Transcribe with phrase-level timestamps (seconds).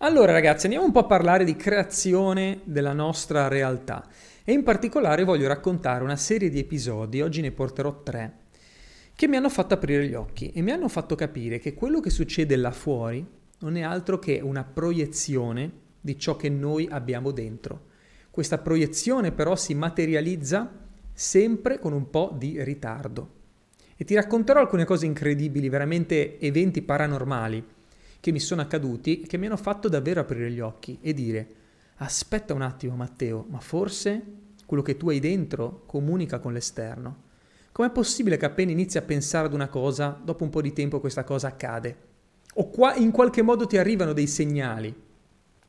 [0.00, 4.06] Allora ragazzi, andiamo un po' a parlare di creazione della nostra realtà
[4.44, 8.34] e in particolare voglio raccontare una serie di episodi, oggi ne porterò tre,
[9.16, 12.10] che mi hanno fatto aprire gli occhi e mi hanno fatto capire che quello che
[12.10, 13.26] succede là fuori
[13.58, 17.86] non è altro che una proiezione di ciò che noi abbiamo dentro.
[18.30, 20.72] Questa proiezione però si materializza
[21.12, 23.30] sempre con un po' di ritardo.
[23.96, 27.76] E ti racconterò alcune cose incredibili, veramente eventi paranormali
[28.20, 31.54] che mi sono accaduti e che mi hanno fatto davvero aprire gli occhi e dire
[31.96, 34.22] aspetta un attimo Matteo, ma forse
[34.66, 37.26] quello che tu hai dentro comunica con l'esterno.
[37.72, 41.00] Com'è possibile che appena inizi a pensare ad una cosa, dopo un po' di tempo
[41.00, 41.96] questa cosa accade?
[42.54, 44.94] O qua in qualche modo ti arrivano dei segnali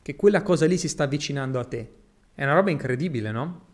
[0.02, 1.94] che quella cosa lì si sta avvicinando a te.
[2.34, 3.68] È una roba incredibile, no?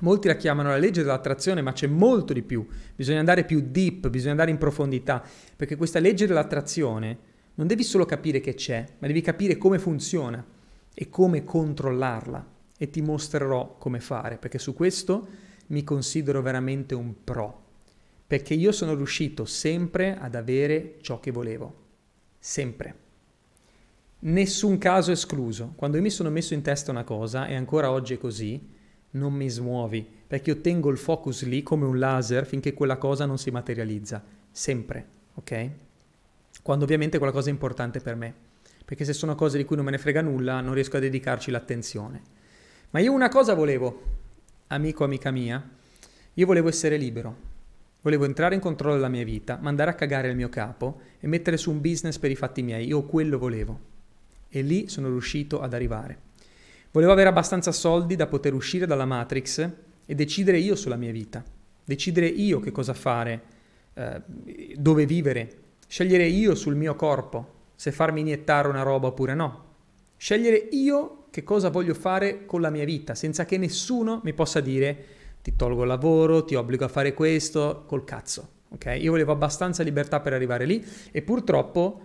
[0.00, 2.66] Molti la chiamano la legge dell'attrazione, ma c'è molto di più.
[2.94, 5.24] Bisogna andare più deep, bisogna andare in profondità,
[5.56, 7.18] perché questa legge dell'attrazione
[7.58, 10.44] non devi solo capire che c'è, ma devi capire come funziona
[10.94, 12.56] e come controllarla.
[12.78, 15.26] E ti mostrerò come fare, perché su questo
[15.68, 17.64] mi considero veramente un pro.
[18.24, 21.86] Perché io sono riuscito sempre ad avere ciò che volevo.
[22.38, 22.94] Sempre.
[24.20, 25.72] Nessun caso escluso.
[25.74, 28.68] Quando io mi sono messo in testa una cosa, e ancora oggi è così,
[29.10, 33.26] non mi smuovi, perché io tengo il focus lì come un laser finché quella cosa
[33.26, 34.22] non si materializza.
[34.48, 35.70] Sempre, ok?
[36.62, 38.34] Quando ovviamente è importante per me,
[38.84, 41.50] perché se sono cose di cui non me ne frega nulla non riesco a dedicarci
[41.50, 42.22] l'attenzione.
[42.90, 44.02] Ma io una cosa volevo,
[44.68, 45.62] amico, amica mia,
[46.34, 47.36] io volevo essere libero,
[48.00, 51.56] volevo entrare in controllo della mia vita, mandare a cagare il mio capo e mettere
[51.56, 53.80] su un business per i fatti miei, io quello volevo.
[54.48, 56.26] E lì sono riuscito ad arrivare.
[56.90, 59.70] Volevo avere abbastanza soldi da poter uscire dalla Matrix
[60.06, 61.44] e decidere io sulla mia vita,
[61.84, 63.42] decidere io che cosa fare,
[63.92, 64.22] eh,
[64.74, 65.56] dove vivere,
[65.90, 69.64] Scegliere io sul mio corpo se farmi iniettare una roba oppure no.
[70.18, 74.60] Scegliere io che cosa voglio fare con la mia vita, senza che nessuno mi possa
[74.60, 75.04] dire
[75.40, 78.50] ti tolgo il lavoro, ti obbligo a fare questo, col cazzo.
[78.68, 78.98] Ok?
[79.00, 82.02] Io volevo abbastanza libertà per arrivare lì e purtroppo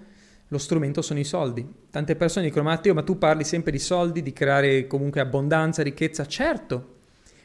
[0.47, 1.67] lo strumento sono i soldi.
[1.89, 6.25] Tante persone dicono Matteo, ma tu parli sempre di soldi, di creare comunque abbondanza, ricchezza.
[6.25, 6.99] Certo,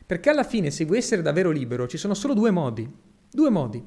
[0.06, 2.88] perché alla fine se vuoi essere davvero libero ci sono solo due modi.
[3.28, 3.84] Due modi.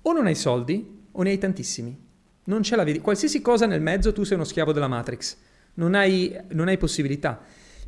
[0.00, 2.08] O non hai soldi o ne hai tantissimi.
[2.44, 3.00] Non ce la vedi.
[3.00, 5.36] Qualsiasi cosa nel mezzo tu sei uno schiavo della Matrix.
[5.74, 7.40] Non hai, non hai possibilità.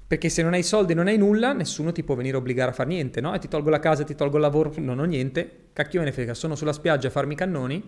[0.06, 2.74] Perché se non hai soldi, non hai nulla, nessuno ti può venire a obbligare a
[2.74, 3.34] fare niente, no?
[3.34, 5.68] E ti tolgo la casa, ti tolgo il lavoro, non ho niente.
[5.72, 7.82] Cacchio me ne frega, sono sulla spiaggia a farmi cannoni,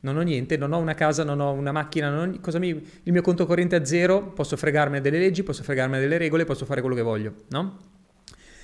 [0.00, 3.20] non ho niente, non ho una casa, non ho una macchina, ho, mi, il mio
[3.20, 6.96] conto corrente è zero, posso fregarmi delle leggi, posso fregarmi delle regole, posso fare quello
[6.96, 7.78] che voglio, no?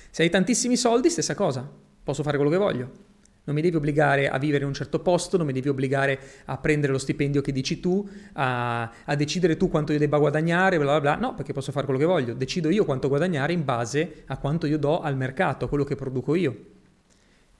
[0.09, 1.69] Se hai tantissimi soldi, stessa cosa,
[2.03, 3.06] posso fare quello che voglio
[3.47, 6.57] non mi devi obbligare a vivere in un certo posto, non mi devi obbligare a
[6.57, 10.99] prendere lo stipendio che dici tu, a, a decidere tu quanto io debba guadagnare, bla
[10.99, 14.23] bla bla, no, perché posso fare quello che voglio, decido io quanto guadagnare in base
[14.25, 16.55] a quanto io do al mercato, a quello che produco io.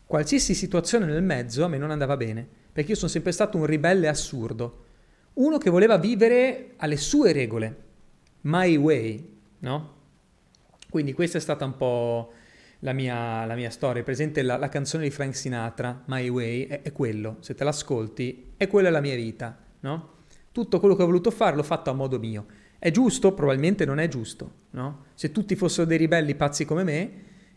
[0.05, 3.65] Qualsiasi situazione nel mezzo a me non andava bene, perché io sono sempre stato un
[3.65, 4.83] ribelle assurdo,
[5.35, 7.75] uno che voleva vivere alle sue regole,
[8.41, 9.95] my way, no?
[10.89, 12.33] Quindi questa è stata un po'
[12.87, 14.01] la mia, la mia storia.
[14.01, 17.37] Presente la, la, canzone di Frank Sinatra, My Way, è, è, quello.
[17.41, 20.15] Se te l'ascolti, è quella la mia vita, no?
[20.53, 22.45] Tutto quello che ho voluto fare l'ho fatto a modo mio.
[22.79, 23.33] È giusto?
[23.33, 25.05] Probabilmente non è giusto, no?
[25.15, 27.11] Se tutti fossero dei ribelli pazzi come me,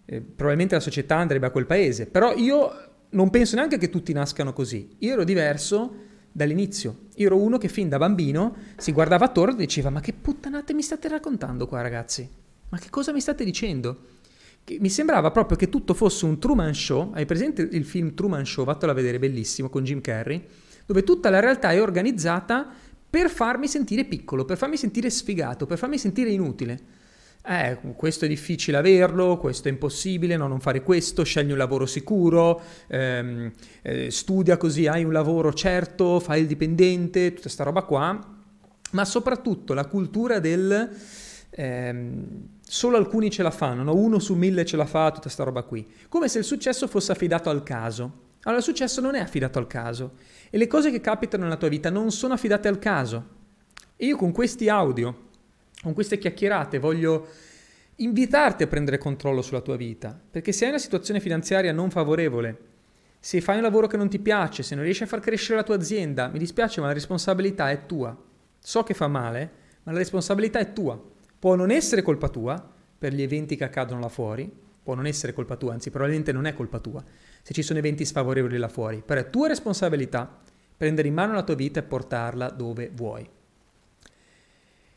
[0.05, 2.07] eh, probabilmente la società andrebbe a quel paese.
[2.07, 4.97] Però io non penso neanche che tutti nascano così.
[4.99, 7.07] Io ero diverso dall'inizio.
[7.15, 10.75] Io ero uno che fin da bambino si guardava attorno e diceva ma che puttanate
[10.75, 12.29] mi state raccontando qua ragazzi?
[12.69, 14.19] Ma che cosa mi state dicendo?
[14.79, 17.11] Mi sembrava proprio che tutto fosse un Truman Show.
[17.13, 18.65] Hai presente il film Truman Show?
[18.65, 20.45] Vattelo a vedere, bellissimo, con Jim Carrey,
[20.87, 22.69] dove tutta la realtà è organizzata
[23.11, 26.99] per farmi sentire piccolo, per farmi sentire sfigato, per farmi sentire inutile.
[27.43, 31.87] Eh, questo è difficile averlo, questo è impossibile, no, non fare questo, scegli un lavoro
[31.87, 33.51] sicuro, ehm,
[33.83, 38.39] eh, studia così hai un lavoro certo, fai il dipendente, tutta questa roba qua,
[38.93, 40.91] ma soprattutto la cultura del
[41.51, 43.95] ehm, solo alcuni ce la fanno, no?
[43.95, 45.87] uno su mille ce la fa, tutta questa roba qui.
[46.09, 48.29] Come se il successo fosse affidato al caso.
[48.43, 50.13] Allora il successo non è affidato al caso
[50.49, 53.39] e le cose che capitano nella tua vita non sono affidate al caso.
[53.97, 55.29] E io con questi audio,
[55.83, 57.27] con queste chiacchierate voglio
[57.97, 62.69] invitarti a prendere controllo sulla tua vita, perché se hai una situazione finanziaria non favorevole,
[63.19, 65.63] se fai un lavoro che non ti piace, se non riesci a far crescere la
[65.63, 68.17] tua azienda, mi dispiace ma la responsabilità è tua.
[68.59, 69.51] So che fa male,
[69.83, 70.99] ma la responsabilità è tua.
[71.41, 72.65] Può non essere colpa tua
[72.97, 74.49] per gli eventi che accadono là fuori,
[74.83, 77.03] può non essere colpa tua, anzi probabilmente non è colpa tua
[77.43, 80.39] se ci sono eventi sfavorevoli là fuori, però è tua responsabilità
[80.77, 83.29] prendere in mano la tua vita e portarla dove vuoi.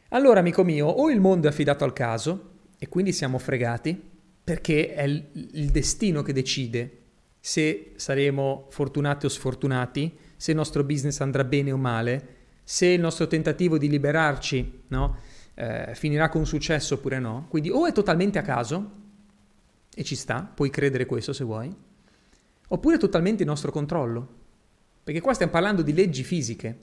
[0.09, 4.11] Allora, amico mio, o il mondo è affidato al caso, e quindi siamo fregati,
[4.43, 6.97] perché è il, destino che decide
[7.39, 12.27] se saremo fortunati o sfortunati, se il nostro business andrà bene o male,
[12.63, 15.17] se il nostro tentativo di liberarci no,
[15.55, 17.47] eh, finirà con successo oppure no.
[17.49, 18.91] Quindi o è totalmente a caso,
[19.95, 21.73] e ci sta, puoi credere questo se vuoi,
[22.67, 24.41] oppure è totalmente il nostro controllo.
[25.03, 26.77] Perché qua stiamo parlando di leggi fisiche.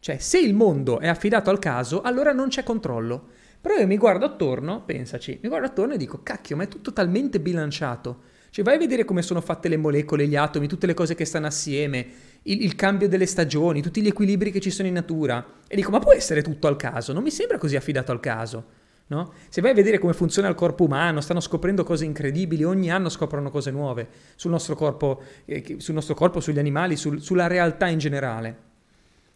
[0.00, 3.28] Cioè, se il mondo è affidato al caso, allora non c'è controllo.
[3.60, 6.92] Però io mi guardo attorno, pensaci, mi guardo attorno e dico, cacchio, ma è tutto
[6.92, 8.22] talmente bilanciato.
[8.50, 11.24] Cioè, vai a vedere come sono fatte le molecole, gli atomi, tutte le cose che
[11.24, 12.06] stanno assieme,
[12.42, 15.44] il, il, cambio delle stagioni, tutti gli equilibri che ci sono in natura.
[15.66, 17.12] E dico, ma può essere tutto al caso?
[17.12, 18.78] Non mi sembra così affidato al caso.
[19.08, 19.32] No?
[19.48, 23.08] Se vai a vedere come funziona il corpo umano, stanno scoprendo cose incredibili, ogni anno
[23.08, 27.88] scoprono cose nuove sul nostro corpo, eh, sul nostro corpo sugli animali, sul, sulla realtà
[27.88, 28.68] in generale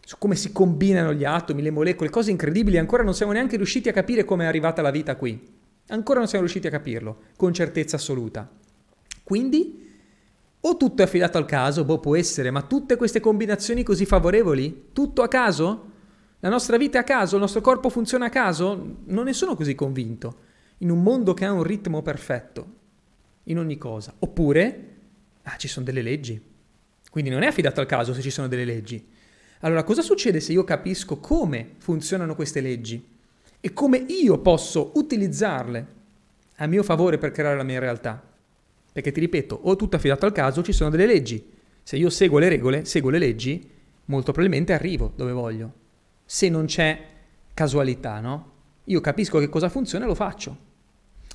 [0.05, 3.89] su come si combinano gli atomi, le molecole, cose incredibili, ancora non siamo neanche riusciti
[3.89, 5.41] a capire come è arrivata la vita qui.
[5.89, 8.49] Ancora non siamo riusciti a capirlo, con certezza assoluta.
[9.23, 9.94] Quindi,
[10.67, 14.91] o tutto è affidato al caso, boh, può essere, ma tutte queste combinazioni così favorevoli?
[14.93, 15.93] Tutto a caso?
[16.41, 17.35] La nostra vita è a caso?
[17.35, 18.97] Il nostro corpo funziona a caso?
[19.05, 20.39] Non ne sono così convinto.
[20.79, 22.67] In un mondo che ha un ritmo perfetto,
[23.45, 24.15] in ogni cosa.
[24.19, 24.97] Oppure,
[25.43, 26.43] ah, ci sono delle leggi.
[27.11, 29.13] Quindi non è affidato al caso se ci sono delle leggi
[29.65, 33.03] allora, cosa succede se io capisco come funzionano queste leggi
[33.61, 35.87] e come io posso utilizzarle
[36.57, 38.34] a mio favore per creare la mia realtà?
[38.95, 41.51] Perché ti ripeto, o tutto affidato al caso, ci sono delle leggi.
[41.83, 43.69] Se io seguo le regole, seguo le leggi,
[44.05, 45.73] molto probabilmente arrivo dove voglio.
[46.25, 47.07] Se non c'è
[47.53, 48.53] casualità, no?
[48.85, 50.57] Io capisco che cosa funziona e lo faccio.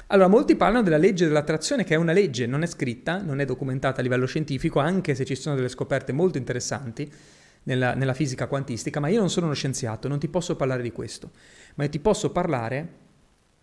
[0.07, 3.45] Allora, molti parlano della legge dell'attrazione, che è una legge, non è scritta, non è
[3.45, 7.11] documentata a livello scientifico, anche se ci sono delle scoperte molto interessanti,
[7.63, 10.93] nella, nella fisica quantistica, ma io non sono uno scienziato, non ti posso parlare di
[10.93, 11.31] questo,
[11.75, 12.93] ma io ti posso parlare,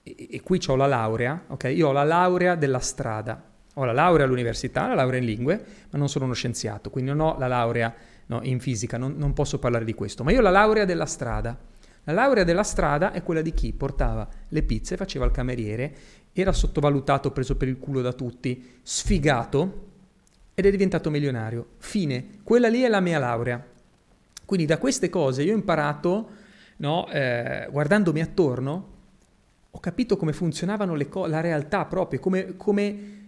[0.03, 1.65] e, e qui ho la laurea, ok?
[1.75, 3.43] Io ho la laurea della strada,
[3.79, 7.21] ho la laurea all'università, la laurea in lingue, ma non sono uno scienziato, quindi non
[7.21, 7.95] ho la laurea
[8.27, 11.05] no, in fisica, non, non posso parlare di questo, ma io ho la laurea della
[11.05, 11.59] strada.
[12.05, 15.95] La laurea della strada è quella di chi portava le pizze, faceva il cameriere,
[16.33, 19.85] era sottovalutato, preso per il culo da tutti, sfigato
[20.55, 21.67] ed è diventato milionario.
[21.79, 22.39] Fine.
[22.45, 23.63] Quella lì è la mia laurea.
[24.47, 26.29] Quindi da queste cose io ho imparato,
[26.77, 28.95] no, eh, guardandomi attorno,
[29.71, 33.25] ho capito come funzionavano co- la realtà proprio, come, come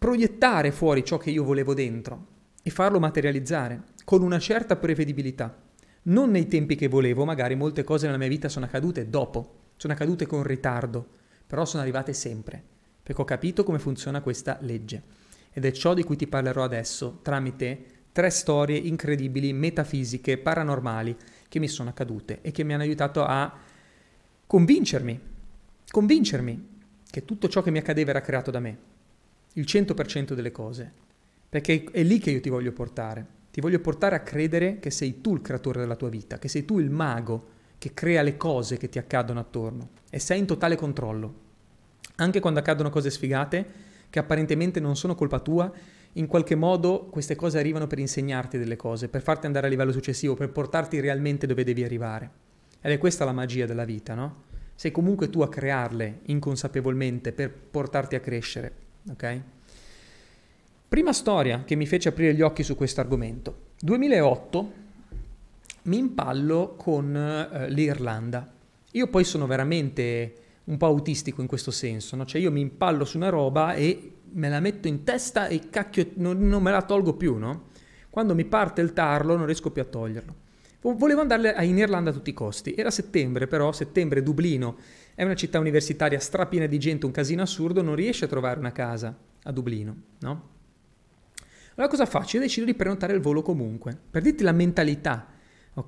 [0.00, 2.26] proiettare fuori ciò che io volevo dentro
[2.62, 5.54] e farlo materializzare con una certa prevedibilità.
[6.04, 9.92] Non nei tempi che volevo, magari molte cose nella mia vita sono accadute dopo, sono
[9.92, 11.06] accadute con ritardo,
[11.46, 12.64] però sono arrivate sempre,
[13.02, 15.02] perché ho capito come funziona questa legge.
[15.52, 21.14] Ed è ciò di cui ti parlerò adesso tramite tre storie incredibili, metafisiche, paranormali,
[21.46, 23.54] che mi sono accadute e che mi hanno aiutato a
[24.46, 25.20] convincermi,
[25.90, 26.68] convincermi
[27.10, 28.78] che tutto ciò che mi accadeva era creato da me,
[29.54, 30.92] il 100% delle cose,
[31.48, 33.38] perché è lì che io ti voglio portare.
[33.50, 36.64] Ti voglio portare a credere che sei tu il creatore della tua vita, che sei
[36.64, 40.76] tu il mago che crea le cose che ti accadono attorno e sei in totale
[40.76, 41.34] controllo.
[42.16, 45.72] Anche quando accadono cose sfigate, che apparentemente non sono colpa tua,
[46.14, 49.92] in qualche modo queste cose arrivano per insegnarti delle cose, per farti andare a livello
[49.92, 52.30] successivo, per portarti realmente dove devi arrivare.
[52.80, 54.44] Ed è questa la magia della vita, no?
[54.74, 58.72] Sei comunque tu a crearle inconsapevolmente per portarti a crescere,
[59.08, 59.40] ok?
[60.88, 63.68] Prima storia che mi fece aprire gli occhi su questo argomento.
[63.80, 64.72] 2008
[65.82, 68.52] mi impallo con uh, l'Irlanda.
[68.92, 72.24] Io poi sono veramente un po' autistico in questo senso, no?
[72.24, 76.10] Cioè io mi impallo su una roba e me la metto in testa e cacchio
[76.14, 77.68] non, non, me la tolgo più, no?
[78.10, 80.34] Quando mi parte il tarlo non riesco più a toglierlo.
[80.80, 82.74] Volevo andare in Irlanda a tutti i costi.
[82.74, 84.76] Era settembre, però, settembre, Dublino
[85.14, 88.72] è una città universitaria strapiena di gente, un casino assurdo, non riesce a trovare una
[88.72, 90.48] casa a Dublino, no?
[91.74, 92.36] Allora cosa faccio?
[92.36, 93.96] Io decido di prenotare il volo comunque.
[94.10, 95.28] Per dirti la mentalità,
[95.74, 95.86] ok?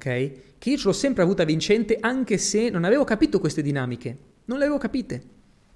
[0.58, 4.18] Che io ce l'ho sempre avuta vincente anche se non avevo capito queste dinamiche.
[4.46, 5.22] Non le avevo capite,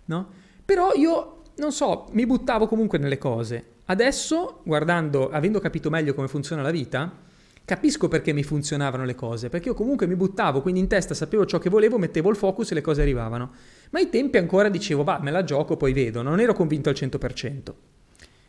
[0.07, 0.29] no?
[0.65, 3.75] Però io non so, mi buttavo comunque nelle cose.
[3.87, 7.25] Adesso, guardando, avendo capito meglio come funziona la vita,
[7.67, 11.45] capisco perché mi funzionavano le cose, perché io comunque mi buttavo, quindi in testa sapevo
[11.45, 13.51] ciò che volevo, mettevo il focus e le cose arrivavano.
[13.91, 16.95] Ma ai tempi ancora dicevo, va, me la gioco, poi vedo, non ero convinto al
[16.95, 17.75] 100%.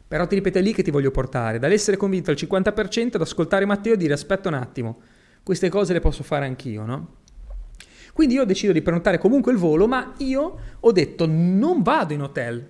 [0.08, 3.66] Però ti ripeto, è lì che ti voglio portare, dall'essere convinto al 50% ad ascoltare
[3.66, 5.02] Matteo e dire aspetta un attimo,
[5.42, 7.16] queste cose le posso fare anch'io, no?
[8.14, 12.22] Quindi io decido di prenotare comunque il volo, ma io ho detto non vado in
[12.22, 12.66] hotel,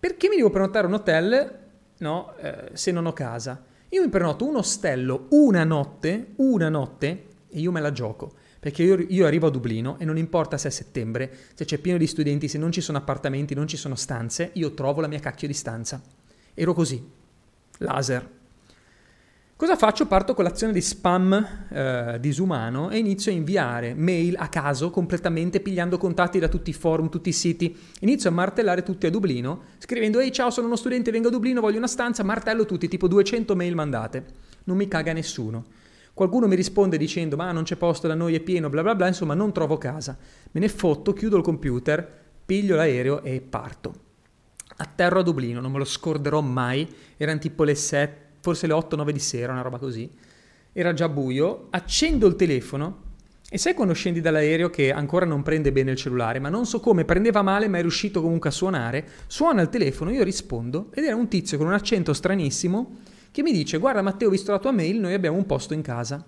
[0.00, 1.58] perché mi devo prenotare un hotel
[1.98, 3.64] no, eh, se non ho casa?
[3.90, 8.32] Io mi prenoto un ostello una notte, una notte, e io me la gioco.
[8.60, 11.96] perché io, io, arrivo a Dublino e non importa se è settembre, se c'è pieno
[11.96, 15.20] di studenti, se non ci sono appartamenti, non ci sono stanze, io trovo la mia
[15.20, 16.02] cacchio di stanza.
[16.54, 17.02] Ero così,
[17.78, 18.36] laser.
[19.58, 20.06] Cosa faccio?
[20.06, 25.58] Parto con l'azione di spam eh, disumano e inizio a inviare mail a caso completamente
[25.58, 27.76] pigliando contatti da tutti i forum, tutti i siti.
[28.02, 31.60] Inizio a martellare tutti a Dublino scrivendo ehi ciao sono uno studente, vengo a Dublino,
[31.60, 34.24] voglio una stanza, martello tutti, tipo 200 mail mandate.
[34.62, 35.64] Non mi caga nessuno.
[36.14, 39.08] Qualcuno mi risponde dicendo ma non c'è posto da noi, è pieno, bla bla bla,
[39.08, 40.16] insomma non trovo casa.
[40.52, 42.08] Me ne fotto, chiudo il computer,
[42.46, 43.92] piglio l'aereo e parto.
[44.76, 49.10] Atterro a Dublino, non me lo scorderò mai, erano tipo le 7 forse le 8-9
[49.10, 50.10] di sera, una roba così.
[50.72, 53.06] Era già buio, accendo il telefono
[53.50, 56.80] e sai quando scendi dall'aereo che ancora non prende bene il cellulare, ma non so
[56.80, 61.04] come, prendeva male, ma è riuscito comunque a suonare, suona il telefono, io rispondo ed
[61.04, 62.96] era un tizio con un accento stranissimo
[63.30, 65.80] che mi dice guarda Matteo ho visto la tua mail, noi abbiamo un posto in
[65.80, 66.22] casa.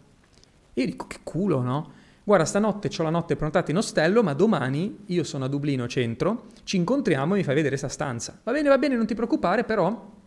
[0.73, 1.93] E io dico che culo, no?
[2.25, 6.47] Guarda, stanotte ho la notte pronotata in ostello, ma domani io sono a Dublino centro,
[6.65, 8.39] ci incontriamo e mi fai vedere questa stanza.
[8.43, 10.19] Va bene, va bene, non ti preoccupare, però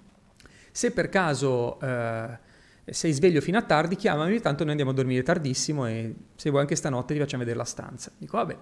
[0.74, 2.38] se per caso eh,
[2.86, 6.62] sei sveglio fino a tardi, chiamami, tanto noi andiamo a dormire tardissimo e se vuoi
[6.62, 8.12] anche stanotte ti facciamo vedere la stanza.
[8.18, 8.58] Dico, vabbè.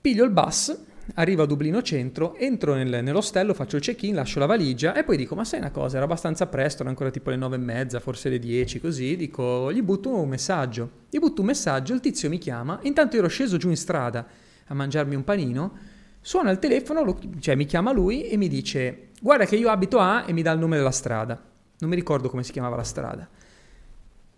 [0.00, 0.76] Piglio il bus,
[1.14, 5.16] arrivo a Dublino Centro, entro nel, nell'ostello, faccio il check-in, lascio la valigia e poi
[5.16, 8.00] dico, ma sai una cosa, era abbastanza presto, erano ancora tipo le nove e mezza,
[8.00, 10.90] forse le dieci, così, dico, gli butto un messaggio.
[11.08, 14.26] Gli butto un messaggio, il tizio mi chiama, intanto ero sceso giù in strada
[14.66, 15.76] a mangiarmi un panino,
[16.20, 19.98] suona il telefono, lo, cioè mi chiama lui e mi dice guarda che io abito
[19.98, 21.40] a e mi dà il nome della strada.
[21.80, 23.28] Non mi ricordo come si chiamava la strada.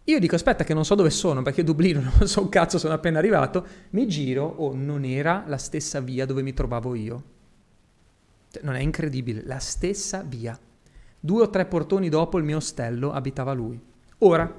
[0.04, 2.94] Io dico aspetta che non so dove sono perché Dublino non so un cazzo, sono
[2.94, 3.66] appena arrivato.
[3.90, 7.22] Mi giro, oh non era la stessa via dove mi trovavo io.
[8.50, 10.58] Cioè, non è incredibile, la stessa via.
[11.20, 13.80] Due o tre portoni dopo il mio ostello abitava lui.
[14.18, 14.52] Ora,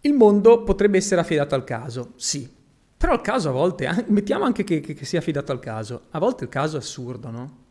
[0.00, 2.48] il mondo potrebbe essere affidato al caso, sì.
[2.96, 6.18] Però il caso a volte, mettiamo anche che, che, che sia affidato al caso, a
[6.18, 7.61] volte il caso è assurdo, no?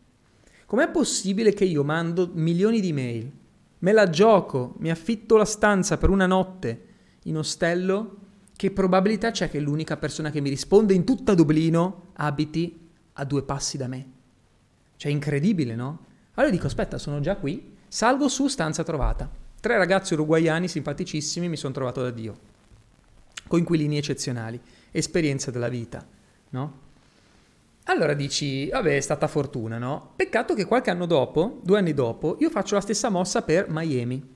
[0.72, 3.30] Com'è possibile che io mando milioni di mail,
[3.80, 6.86] me la gioco, mi affitto la stanza per una notte
[7.24, 8.16] in ostello,
[8.56, 13.44] che probabilità c'è che l'unica persona che mi risponde in tutta Dublino abiti a due
[13.44, 14.12] passi da me?
[14.96, 16.06] Cioè, incredibile, no?
[16.36, 19.30] Allora dico, aspetta, sono già qui, salgo su, stanza trovata.
[19.60, 22.38] Tre ragazzi uruguaiani simpaticissimi mi sono trovato da Dio.
[23.46, 24.58] Coinquilini eccezionali,
[24.92, 26.08] esperienza della vita,
[26.52, 26.91] no?
[27.92, 30.14] Allora dici, vabbè, è stata fortuna, no?
[30.16, 34.36] Peccato che qualche anno dopo, due anni dopo, io faccio la stessa mossa per Miami.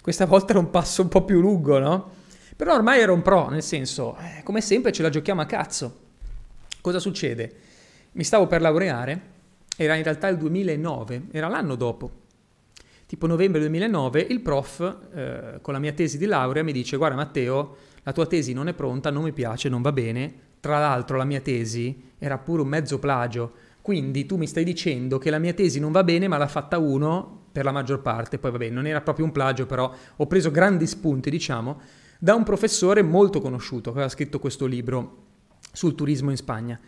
[0.00, 2.10] Questa volta era un passo un po' più lungo, no?
[2.54, 5.98] Però ormai ero un pro, nel senso, eh, come sempre ce la giochiamo a cazzo.
[6.80, 7.54] Cosa succede?
[8.12, 9.20] Mi stavo per laureare,
[9.76, 12.10] era in realtà il 2009, era l'anno dopo.
[13.04, 17.16] Tipo novembre 2009, il prof eh, con la mia tesi di laurea mi dice, guarda
[17.16, 21.16] Matteo, la tua tesi non è pronta, non mi piace, non va bene, tra l'altro
[21.16, 25.38] la mia tesi era pure un mezzo plagio, quindi tu mi stai dicendo che la
[25.38, 28.70] mia tesi non va bene ma l'ha fatta uno per la maggior parte, poi vabbè
[28.70, 31.80] non era proprio un plagio però ho preso grandi spunti diciamo
[32.18, 35.24] da un professore molto conosciuto che aveva scritto questo libro
[35.72, 36.80] sul turismo in Spagna.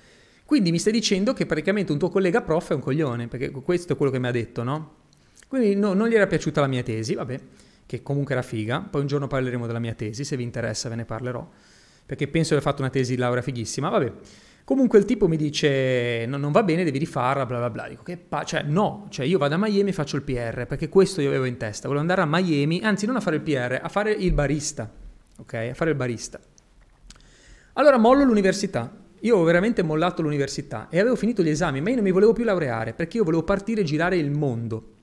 [0.45, 3.93] Quindi mi stai dicendo che praticamente un tuo collega prof è un coglione, perché questo
[3.93, 4.95] è quello che mi ha detto, no?
[5.47, 7.41] Quindi no, non gli era piaciuta la mia tesi, vabbè,
[7.85, 10.95] che comunque era figa, poi un giorno parleremo della mia tesi, se vi interessa ve
[10.95, 11.47] ne parlerò
[12.09, 14.13] perché penso di aver fatto una tesi di laurea fighissima, vabbè.
[14.65, 17.87] Comunque il tipo mi dice no, non va bene, devi rifarla, bla bla bla.
[17.87, 20.89] Dico che pa- cioè no, cioè io vado a Miami e faccio il PR, perché
[20.89, 21.87] questo io avevo in testa.
[21.87, 24.91] Volevo andare a Miami, anzi non a fare il PR, a fare il barista.
[25.39, 25.53] Ok?
[25.53, 26.41] A fare il barista.
[27.75, 28.91] Allora mollo l'università.
[29.21, 32.33] Io ho veramente mollato l'università e avevo finito gli esami, ma io non mi volevo
[32.33, 34.95] più laureare perché io volevo partire e girare il mondo.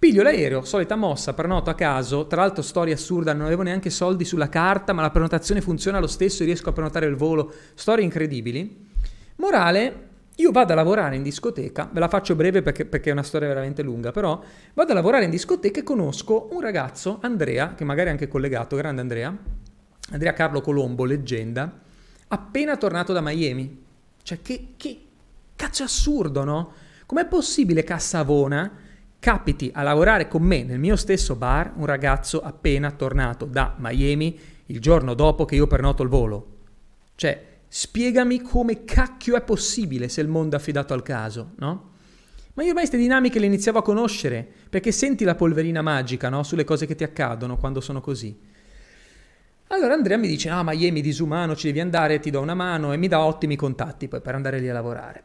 [0.00, 4.24] Piglio l'aereo, solita mossa, prenoto a caso, tra l'altro storia assurda, non avevo neanche soldi
[4.24, 8.02] sulla carta, ma la prenotazione funziona lo stesso e riesco a prenotare il volo, storie
[8.02, 8.88] incredibili.
[9.36, 13.22] Morale, io vado a lavorare in discoteca, ve la faccio breve perché, perché, è una
[13.22, 14.42] storia veramente lunga, però
[14.72, 18.76] vado a lavorare in discoteca e conosco un ragazzo, Andrea, che magari è anche collegato,
[18.76, 19.36] grande Andrea,
[20.12, 21.78] Andrea Carlo Colombo, leggenda,
[22.28, 23.84] appena tornato da Miami.
[24.22, 25.00] Cioè, che, che
[25.54, 26.72] cazzo assurdo, no?
[27.04, 28.88] Com'è possibile Cassavona
[29.20, 34.38] capiti a lavorare con me nel mio stesso bar un ragazzo appena tornato da Miami
[34.66, 36.56] il giorno dopo che io prenoto il volo.
[37.14, 41.88] Cioè, spiegami come cacchio è possibile se il mondo è affidato al caso, no?
[42.54, 46.42] Ma io ormai queste dinamiche le iniziavo a conoscere, perché senti la polverina magica, no?
[46.42, 48.36] Sulle cose che ti accadono quando sono così.
[49.68, 52.96] Allora Andrea mi dice, ah Miami disumano, ci devi andare, ti do una mano e
[52.96, 55.24] mi dà ottimi contatti poi per andare lì a lavorare.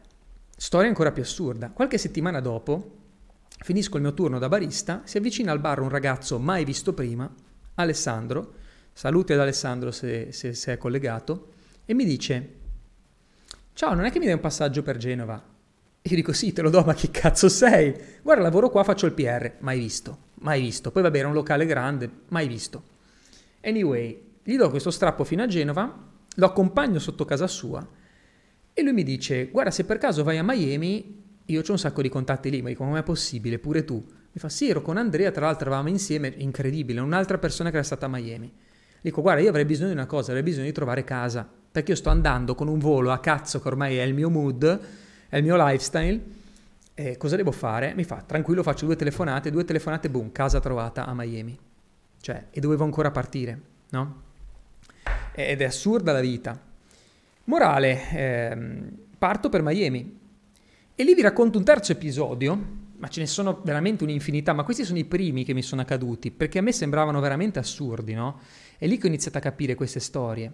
[0.56, 1.70] Storia ancora più assurda.
[1.70, 3.05] Qualche settimana dopo,
[3.58, 7.32] Finisco il mio turno da barista, si avvicina al bar un ragazzo mai visto prima,
[7.74, 8.54] Alessandro,
[8.96, 11.48] Saluti ad Alessandro se, se, se è collegato.
[11.84, 12.54] E mi dice,
[13.74, 15.34] ciao, non è che mi dai un passaggio per Genova?
[16.00, 17.94] Io dico, sì, te lo do, ma chi cazzo sei?
[18.22, 19.56] Guarda, lavoro qua, faccio il PR.
[19.58, 20.90] Mai visto, mai visto.
[20.90, 22.84] Poi vabbè, era un locale grande, mai visto.
[23.60, 25.94] Anyway, gli do questo strappo fino a Genova,
[26.34, 27.86] lo accompagno sotto casa sua
[28.72, 32.02] e lui mi dice, guarda, se per caso vai a Miami, io ho un sacco
[32.02, 33.58] di contatti lì, ma dico, come è possibile?
[33.58, 34.04] Pure tu.
[34.32, 37.84] Mi fa, sì, ero con Andrea, tra l'altro eravamo insieme, incredibile, un'altra persona che era
[37.84, 38.52] stata a Miami.
[39.00, 41.96] Dico, guarda, io avrei bisogno di una cosa, avrei bisogno di trovare casa, perché io
[41.96, 44.80] sto andando con un volo a cazzo, che ormai è il mio mood,
[45.28, 46.20] è il mio lifestyle,
[46.92, 47.94] e cosa devo fare?
[47.94, 51.56] Mi fa, tranquillo, faccio due telefonate, due telefonate, boom, casa trovata a Miami.
[52.20, 53.60] Cioè, e dovevo ancora partire,
[53.90, 54.22] no?
[55.32, 56.58] Ed è assurda la vita.
[57.44, 60.24] Morale, ehm, parto per Miami.
[60.98, 62.58] E lì vi racconto un terzo episodio,
[62.96, 66.30] ma ce ne sono veramente un'infinità, ma questi sono i primi che mi sono accaduti,
[66.30, 68.40] perché a me sembravano veramente assurdi, no?
[68.78, 70.50] È lì che ho iniziato a capire queste storie.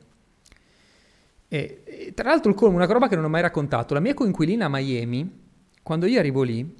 [1.46, 4.14] E, e tra l'altro il colmo, una roba che non ho mai raccontato, la mia
[4.14, 5.30] coinquilina a Miami,
[5.80, 6.74] quando io arrivo lì,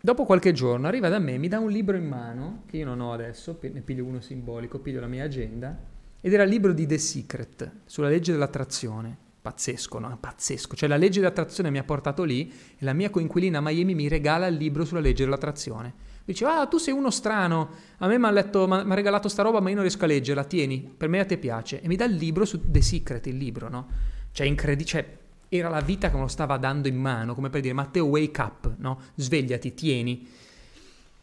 [0.00, 3.00] dopo qualche giorno arriva da me, mi dà un libro in mano, che io non
[3.00, 5.76] ho adesso, ne piglio uno simbolico, piglio la mia agenda,
[6.20, 10.16] ed era il libro di The Secret, sulla legge dell'attrazione pazzesco, no?
[10.18, 10.76] Pazzesco.
[10.76, 14.08] Cioè la legge dell'attrazione mi ha portato lì e la mia coinquilina a Miami mi
[14.08, 16.10] regala il libro sulla legge dell'attrazione.
[16.24, 19.74] Dice, ah, tu sei uno strano, a me mi ha regalato sta roba ma io
[19.74, 21.82] non riesco a leggerla, tieni, per me a te piace.
[21.82, 23.88] E mi dà il libro su The Secret, il libro, no?
[24.30, 25.18] Cioè, incredibile, cioè,
[25.48, 28.40] era la vita che me lo stava dando in mano, come per dire, Matteo, wake
[28.40, 29.00] up, no?
[29.16, 30.26] Svegliati, tieni.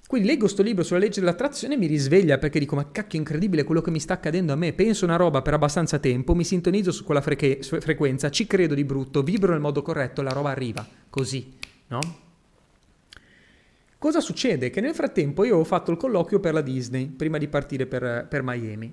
[0.10, 3.64] Quindi leggo sto libro sulla legge dell'attrazione e mi risveglia perché dico ma cacchio incredibile
[3.64, 6.92] quello che mi sta accadendo a me, penso una roba per abbastanza tempo, mi sintonizzo
[6.92, 10.84] su quella freche- frequenza, ci credo di brutto, vibro nel modo corretto, la roba arriva,
[11.12, 11.54] così,
[11.90, 12.00] no?
[14.00, 14.72] Cosa succede?
[14.72, 18.26] Che nel frattempo io ho fatto il colloquio per la Disney, prima di partire per,
[18.28, 18.92] per Miami.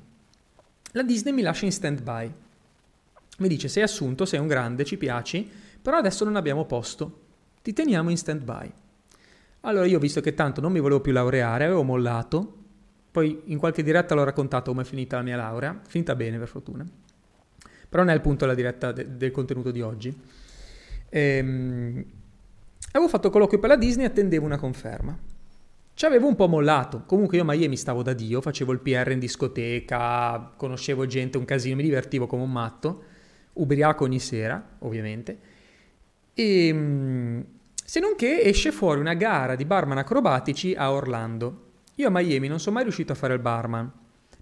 [0.92, 2.32] La Disney mi lascia in stand-by.
[3.38, 7.20] Mi dice sei assunto, sei un grande, ci piaci, però adesso non abbiamo posto,
[7.62, 8.72] ti teniamo in stand-by.
[9.60, 12.56] Allora io, visto che tanto non mi volevo più laureare, avevo mollato,
[13.10, 16.48] poi in qualche diretta l'ho raccontato come è finita la mia laurea, finita bene per
[16.48, 16.84] fortuna,
[17.88, 20.14] però non è il punto della diretta de- del contenuto di oggi.
[21.08, 22.04] Ehm,
[22.92, 25.18] avevo fatto colloquio per la Disney e attendevo una conferma.
[25.94, 29.12] Ci avevo un po' mollato, comunque io a Miami stavo da Dio, facevo il PR
[29.12, 33.02] in discoteca, conoscevo gente, un casino, mi divertivo come un matto,
[33.54, 35.38] ubriaco ogni sera, ovviamente,
[36.34, 37.44] e ehm,
[37.86, 41.66] se non che esce fuori una gara di barman acrobatici a Orlando.
[41.94, 43.90] Io a Miami non sono mai riuscito a fare il barman,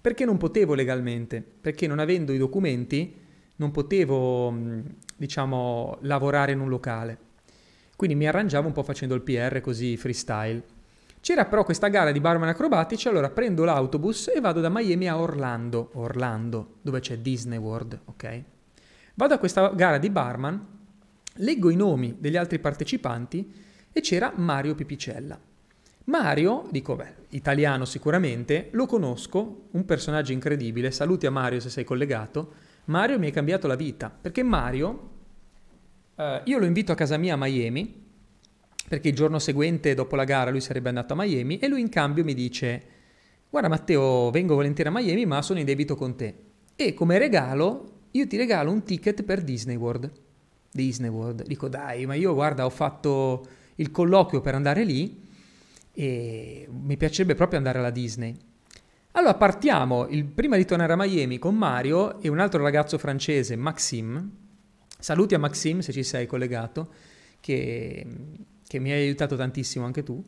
[0.01, 3.21] perché non potevo legalmente, perché non avendo i documenti
[3.57, 4.81] non potevo, mm,
[5.19, 7.19] diciamo, lavorare in un locale.
[7.97, 10.63] Quindi mi arrangiavo un po' facendo il PR così freestyle.
[11.21, 15.19] C'era però questa gara di barman acrobatici, allora prendo l'autobus e vado da Miami a
[15.19, 18.43] Orlando, Orlando, dove c'è Disney World, ok?
[19.17, 20.73] Vado a questa gara di barman
[21.39, 23.53] Leggo i nomi degli altri partecipanti
[23.93, 25.39] e c'era Mario Pipicella.
[26.07, 31.85] Mario, dico beh, italiano sicuramente, lo conosco, un personaggio incredibile, saluti a Mario se sei
[31.85, 32.53] collegato.
[32.87, 35.11] Mario mi ha cambiato la vita, perché Mario,
[36.15, 38.03] eh, io lo invito a casa mia a Miami,
[38.87, 41.89] perché il giorno seguente, dopo la gara, lui sarebbe andato a Miami, e lui in
[41.89, 42.83] cambio mi dice,
[43.49, 46.35] guarda Matteo, vengo volentieri a Miami, ma sono in debito con te.
[46.77, 50.23] E come regalo, io ti regalo un ticket per Disney World.
[50.75, 51.47] Disney World.
[51.47, 55.23] Dico dai, ma io guarda ho fatto il colloquio per andare lì
[55.93, 58.37] e mi piacerebbe proprio andare alla Disney.
[59.13, 63.55] Allora partiamo, il, prima di tornare a Miami con Mario e un altro ragazzo francese,
[63.55, 64.31] Maxime.
[64.99, 66.93] Saluti a Maxime se ci sei collegato,
[67.39, 68.05] che,
[68.67, 70.23] che mi hai aiutato tantissimo anche tu.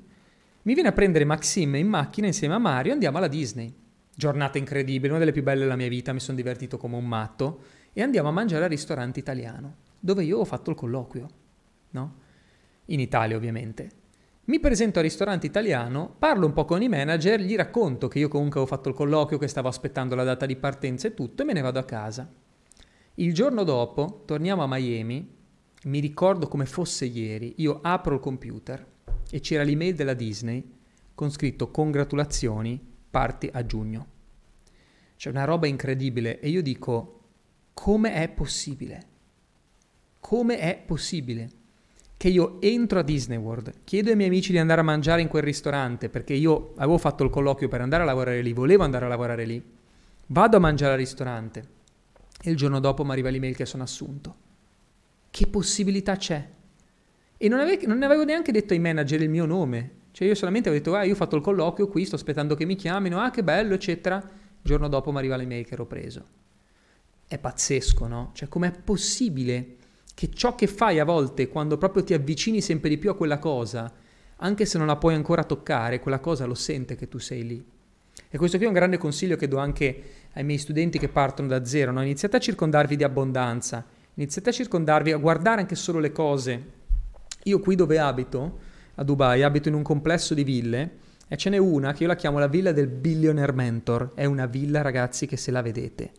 [0.63, 3.75] Mi viene a prendere Maxime in macchina insieme a Mario e andiamo alla Disney.
[4.15, 7.63] Giornata incredibile, una delle più belle della mia vita, mi sono divertito come un matto
[7.93, 11.29] e andiamo a mangiare al ristorante italiano dove io ho fatto il colloquio,
[11.91, 12.15] no?
[12.87, 13.91] In Italia ovviamente.
[14.45, 18.29] Mi presento al ristorante italiano, parlo un po' con i manager, gli racconto che io
[18.29, 21.45] comunque avevo fatto il colloquio, che stavo aspettando la data di partenza e tutto, e
[21.45, 22.33] me ne vado a casa.
[23.15, 25.29] Il giorno dopo torniamo a Miami,
[25.87, 28.87] mi ricordo come fosse ieri, io apro il computer
[29.29, 30.73] e c'era l'email della Disney
[31.17, 34.07] con scritto congratulazioni, parti a giugno.
[35.17, 37.23] C'è una roba incredibile e io dico
[37.75, 39.15] come è possibile?
[40.27, 41.49] Come è possibile
[42.17, 45.29] che io entro a Disney World, chiedo ai miei amici di andare a mangiare in
[45.29, 49.05] quel ristorante perché io avevo fatto il colloquio per andare a lavorare lì, volevo andare
[49.05, 49.63] a lavorare lì,
[50.27, 51.69] vado a mangiare al ristorante
[52.43, 54.35] e il giorno dopo mi arriva l'email che sono assunto.
[55.31, 56.45] Che possibilità c'è?
[57.37, 60.71] E non, ave- non avevo neanche detto ai manager il mio nome, cioè io solamente
[60.71, 63.31] avevo detto, ah, io ho fatto il colloquio qui, sto aspettando che mi chiamino, ah,
[63.31, 64.21] che bello, eccetera.
[64.61, 66.27] giorno dopo mi arriva l'email che ero preso.
[67.29, 68.31] È pazzesco, no?
[68.35, 69.85] Cioè, com'è possibile
[70.17, 73.39] che ciò che fai a volte, quando proprio ti avvicini sempre di più a quella
[73.39, 73.93] cosa,
[74.37, 77.63] anche se non la puoi ancora toccare, quella cosa lo sente che tu sei lì.
[78.31, 80.03] E questo qui è un grande consiglio che do anche
[80.33, 81.93] ai miei studenti che partono da zero.
[81.93, 82.01] No?
[82.01, 86.65] Iniziate a circondarvi di abbondanza, iniziate a circondarvi, a guardare anche solo le cose.
[87.43, 88.59] Io qui dove abito,
[88.95, 90.97] a Dubai, abito in un complesso di ville
[91.29, 94.13] e ce n'è una che io la chiamo la villa del billionaire mentor.
[94.15, 96.11] È una villa, ragazzi, che se la vedete,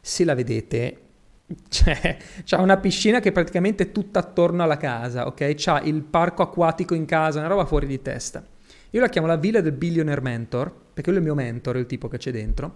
[0.00, 1.00] se la vedete,
[1.68, 5.54] cioè, c'ha una piscina che è praticamente tutta attorno alla casa, ok?
[5.56, 8.42] C'ha il parco acquatico in casa, una roba fuori di testa.
[8.90, 11.86] Io la chiamo la villa del billionaire mentor, perché lui è il mio mentor, il
[11.86, 12.74] tipo che c'è dentro.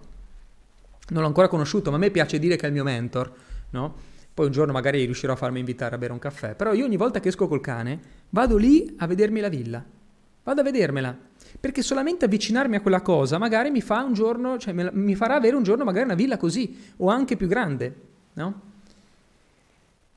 [1.09, 3.31] Non l'ho ancora conosciuto, ma a me piace dire che è il mio mentor,
[3.71, 3.95] no?
[4.33, 6.53] Poi un giorno magari riuscirò a farmi invitare a bere un caffè.
[6.53, 9.83] Però io ogni volta che esco col cane, vado lì a vedermi la villa.
[10.43, 11.17] Vado a vedermela.
[11.59, 15.55] Perché solamente avvicinarmi a quella cosa magari mi fa un giorno, cioè mi farà avere
[15.55, 18.61] un giorno magari una villa così, o anche più grande, no?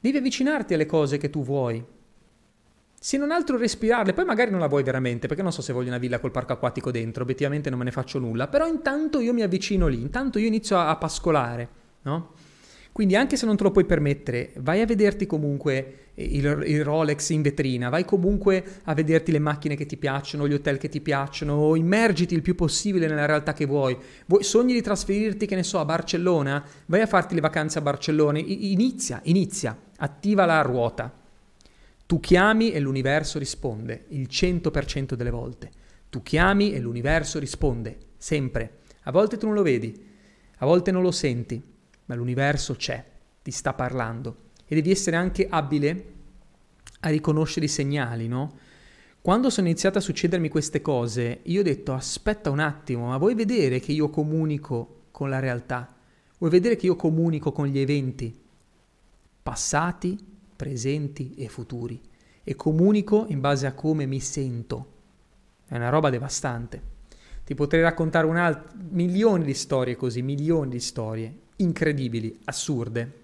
[0.01, 1.85] Devi avvicinarti alle cose che tu vuoi.
[2.99, 5.89] Se non altro respirarle, poi magari non la vuoi veramente, perché non so se voglio
[5.89, 9.33] una villa col parco acquatico dentro, obiettivamente non me ne faccio nulla, però intanto io
[9.33, 11.69] mi avvicino lì, intanto io inizio a, a pascolare,
[12.03, 12.33] no?
[12.93, 17.31] Quindi anche se non te lo puoi permettere, vai a vederti comunque il, il, Rolex
[17.31, 21.01] in vetrina, vai comunque a vederti le macchine che ti piacciono, gli hotel che ti
[21.01, 23.97] piacciono, immergiti il più possibile nella realtà che vuoi.
[24.27, 26.63] vuoi sogni di trasferirti, che ne so, a Barcellona?
[26.85, 31.11] Vai a farti le vacanze a Barcellona, inizia, inizia, attiva la ruota.
[32.05, 35.71] Tu chiami e l'universo risponde, il 100% delle volte.
[36.11, 38.81] Tu chiami e l'universo risponde, sempre.
[39.05, 39.99] A volte tu non lo vedi,
[40.59, 41.71] a volte non lo senti,
[42.07, 43.05] ma l'universo c'è,
[43.43, 46.05] ti sta parlando e devi essere anche abile
[47.01, 48.59] a riconoscere i segnali, no?
[49.21, 53.35] Quando sono iniziate a succedermi queste cose, io ho detto aspetta un attimo, ma vuoi
[53.35, 55.95] vedere che io comunico con la realtà?
[56.39, 58.37] Vuoi vedere che io comunico con gli eventi
[59.43, 60.19] passati,
[60.57, 62.01] presenti e futuri
[62.43, 64.93] e comunico in base a come mi sento?
[65.67, 66.91] È una roba devastante.
[67.45, 73.21] Ti potrei raccontare un alt- milioni di storie così, milioni di storie incredibili, assurde.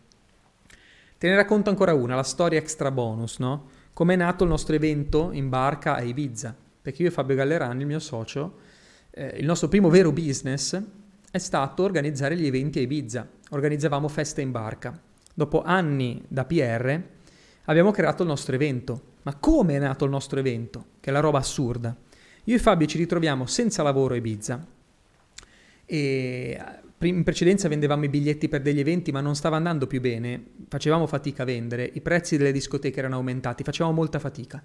[1.18, 3.76] Te ne racconto ancora una, la storia extra bonus, no?
[3.92, 6.54] Com'è nato il nostro evento in barca a Ibiza.
[6.80, 8.58] Perché io e Fabio Gallerani, il mio socio,
[9.10, 10.80] eh, il nostro primo vero business
[11.30, 13.28] è stato organizzare gli eventi a Ibiza.
[13.50, 14.98] Organizzavamo feste in barca.
[15.34, 17.00] Dopo anni da PR
[17.64, 19.02] abbiamo creato il nostro evento.
[19.22, 20.84] Ma come è nato il nostro evento?
[21.00, 21.94] Che è la roba assurda.
[22.44, 24.64] Io e Fabio ci ritroviamo senza lavoro a Ibiza
[25.84, 26.60] e
[27.00, 31.06] in precedenza vendevamo i biglietti per degli eventi ma non stava andando più bene, facevamo
[31.06, 34.60] fatica a vendere, i prezzi delle discoteche erano aumentati, facevamo molta fatica.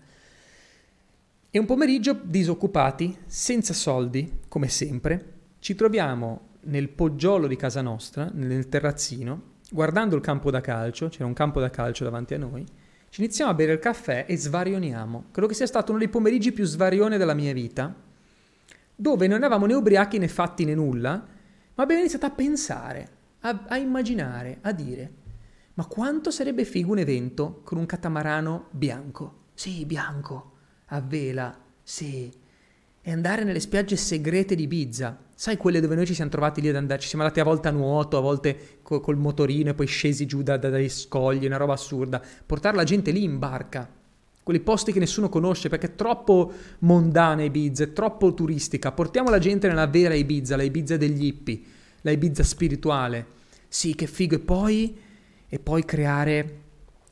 [1.51, 8.31] E un pomeriggio disoccupati, senza soldi, come sempre, ci troviamo nel poggiolo di casa nostra,
[8.33, 12.65] nel terrazzino, guardando il campo da calcio, c'era un campo da calcio davanti a noi,
[13.09, 15.25] ci iniziamo a bere il caffè e svarioniamo.
[15.29, 17.93] Credo che sia stato uno dei pomeriggi più svarione della mia vita,
[18.95, 21.23] dove non eravamo né ubriachi né fatti né nulla,
[21.75, 23.09] ma abbiamo iniziato a pensare,
[23.41, 25.13] a, a immaginare, a dire,
[25.75, 29.41] ma quanto sarebbe figo un evento con un catamarano bianco?
[29.53, 30.51] Sì, bianco,
[30.87, 32.31] a vela, sì.
[33.01, 35.17] E andare nelle spiagge segrete di Ibiza.
[35.35, 37.01] Sai quelle dove noi ci siamo trovati lì ad andare?
[37.01, 40.25] Ci siamo andati a volte a nuoto, a volte col, col motorino e poi scesi
[40.25, 42.21] giù da, da, dai scogli, una roba assurda.
[42.45, 43.89] Portare la gente lì in barca.
[44.43, 48.91] Quei posti che nessuno conosce perché è troppo mondana Ibiza, è troppo turistica.
[48.91, 51.61] Portiamo la gente nella vera Ibiza, la Ibiza degli hippie,
[52.01, 53.25] la Ibiza spirituale.
[53.69, 54.35] Sì, che figo.
[54.35, 54.97] E poi,
[55.47, 56.57] e poi creare,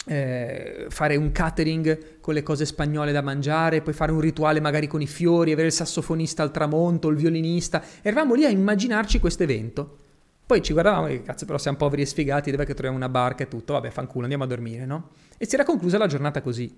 [0.05, 4.87] eh, fare un catering con le cose spagnole da mangiare, poi fare un rituale magari
[4.87, 7.81] con i fiori, avere il sassofonista al tramonto, il violinista.
[8.01, 9.97] Eravamo lì a immaginarci questo evento.
[10.45, 13.43] Poi ci guardavamo e cazzo però siamo poveri e sfigati, dove che troviamo una barca
[13.43, 15.11] e tutto, vabbè fanculo, andiamo a dormire, no?
[15.37, 16.75] E si era conclusa la giornata così.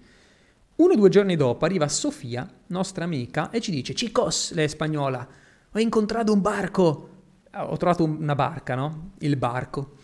[0.75, 4.67] Uno o due giorni dopo arriva Sofia, nostra amica, e ci dice: Chicos, lei è
[4.67, 5.27] spagnola,
[5.71, 7.09] ho incontrato un barco.
[7.51, 9.11] Ah, ho trovato una barca, no?
[9.19, 9.97] Il barco.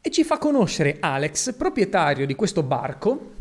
[0.00, 3.32] E ci fa conoscere Alex, proprietario di questo barco,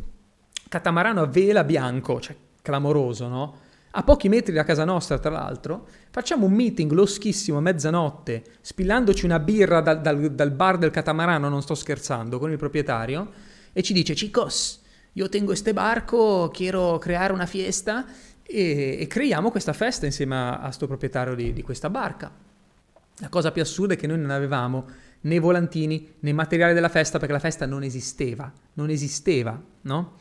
[0.67, 3.55] catamarano a vela bianco, cioè clamoroso, no?
[3.91, 9.23] A pochi metri da casa nostra, tra l'altro, facciamo un meeting loschissimo a mezzanotte, spillandoci
[9.23, 13.31] una birra dal, dal, dal bar del catamarano, non sto scherzando, con il proprietario,
[13.71, 14.81] e ci dice: Chicos,
[15.17, 18.05] io tengo este barco, quiero creare una fiesta
[18.43, 22.31] e, e creiamo questa festa insieme a, a sto proprietario di, di questa barca.
[23.17, 24.85] La cosa più assurda è che noi non avevamo
[25.21, 30.17] né volantini né materiale della festa perché la festa non esisteva, non esisteva, no?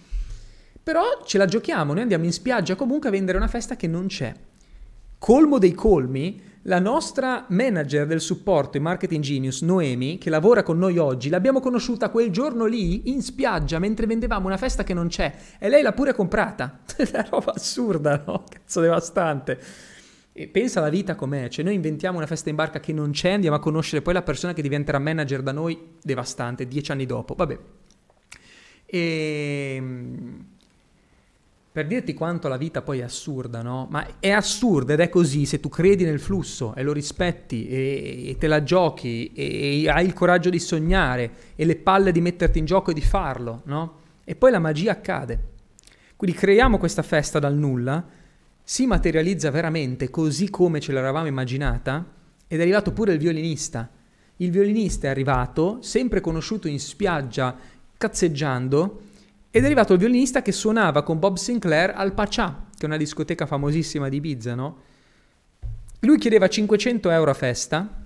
[0.83, 4.07] Però ce la giochiamo, noi andiamo in spiaggia comunque a vendere una festa che non
[4.07, 4.35] c'è.
[5.19, 10.79] Colmo dei colmi, La nostra manager del supporto in Marketing Genius, Noemi, che lavora con
[10.79, 15.07] noi oggi, l'abbiamo conosciuta quel giorno lì in spiaggia mentre vendevamo una festa che non
[15.07, 16.81] c'è e lei l'ha pure comprata.
[16.99, 18.43] Una roba assurda, no?
[18.49, 19.61] Cazzo devastante.
[20.33, 23.31] E pensa alla vita com'è, cioè noi inventiamo una festa in barca che non c'è,
[23.31, 27.35] andiamo a conoscere poi la persona che diventerà manager da noi, devastante, dieci anni dopo,
[27.35, 27.59] vabbè.
[28.87, 30.47] E ehm,
[31.77, 33.87] per dirti quanto la vita poi è assurda, no?
[33.91, 38.31] Ma è assurda ed è così se tu credi nel flusso e lo rispetti e,
[38.31, 42.23] e te la giochi e, e, hai il coraggio di sognare e le palle di
[42.23, 43.99] metterti in gioco e di farlo, no?
[44.25, 45.39] E poi la magia accade.
[46.17, 48.03] Quindi creiamo questa festa dal nulla,
[48.63, 52.03] si materializza veramente così come ce l'eravamo immaginata
[52.49, 53.87] ed è arrivato pure il violinista.
[54.37, 57.55] Il violinista è arrivato, sempre conosciuto in spiaggia,
[57.99, 59.01] cazzeggiando,
[59.57, 62.99] ed è arrivato il violinista che suonava con Bob Sinclair al Pachá, che è una
[62.99, 64.77] discoteca famosissima di Ibiza, no?
[66.01, 68.05] Lui chiedeva 500 euro a festa,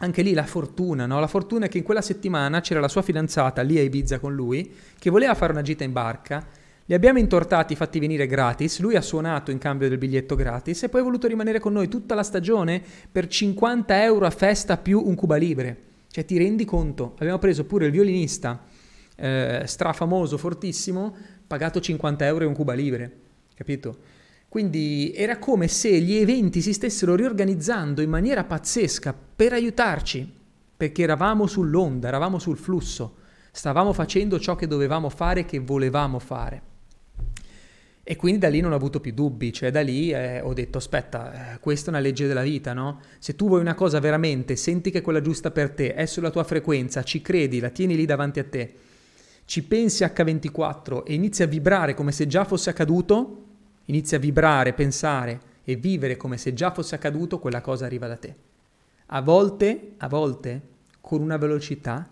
[0.00, 1.20] anche lì la fortuna, no?
[1.20, 4.34] La fortuna è che in quella settimana c'era la sua fidanzata lì a Ibiza con
[4.34, 6.46] lui, che voleva fare una gita in barca,
[6.84, 10.90] li abbiamo intortati, fatti venire gratis, lui ha suonato in cambio del biglietto gratis e
[10.90, 15.00] poi è voluto rimanere con noi tutta la stagione per 50 euro a festa più
[15.02, 15.78] un Cuba Libre.
[16.10, 17.14] Cioè ti rendi conto?
[17.14, 18.73] Abbiamo preso pure il violinista
[19.16, 21.14] eh, strafamoso, fortissimo,
[21.46, 23.12] pagato 50 euro e un Cuba Libre,
[23.54, 23.96] capito?
[24.48, 30.32] Quindi era come se gli eventi si stessero riorganizzando in maniera pazzesca per aiutarci,
[30.76, 33.16] perché eravamo sull'onda, eravamo sul flusso,
[33.50, 36.62] stavamo facendo ciò che dovevamo fare che volevamo fare.
[38.06, 40.76] E quindi da lì non ho avuto più dubbi, cioè da lì eh, ho detto
[40.76, 43.00] aspetta, eh, questa è una legge della vita, no?
[43.18, 46.30] Se tu vuoi una cosa veramente, senti che è quella giusta per te, è sulla
[46.30, 48.74] tua frequenza, ci credi, la tieni lì davanti a te,
[49.46, 53.44] ci pensi H24 e inizi a vibrare come se già fosse accaduto,
[53.86, 58.16] inizi a vibrare, pensare e vivere come se già fosse accaduto, quella cosa arriva da
[58.16, 58.34] te.
[59.06, 60.60] A volte, a volte,
[61.00, 62.08] con una velocità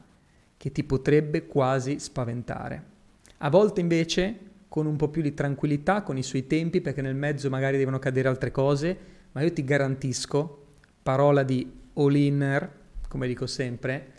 [0.57, 2.91] che ti potrebbe quasi spaventare.
[3.39, 7.15] A volte invece con un po' più di tranquillità, con i suoi tempi, perché nel
[7.15, 8.97] mezzo magari devono cadere altre cose,
[9.33, 10.65] ma io ti garantisco,
[11.03, 12.71] parola di all-inner,
[13.09, 14.13] come dico sempre,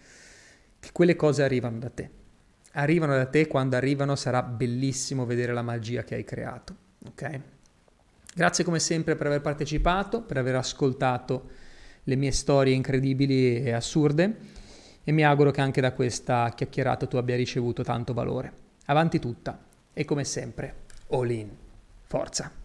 [0.79, 2.21] che quelle cose arrivano da te
[2.73, 6.75] arrivano da te, quando arrivano sarà bellissimo vedere la magia che hai creato.
[7.07, 7.39] Ok?
[8.35, 11.49] Grazie come sempre per aver partecipato, per aver ascoltato
[12.03, 14.37] le mie storie incredibili e assurde
[15.03, 18.61] e mi auguro che anche da questa chiacchierata tu abbia ricevuto tanto valore.
[18.85, 19.59] Avanti tutta
[19.93, 20.75] e come sempre,
[21.09, 21.49] all in.
[22.01, 22.62] Forza!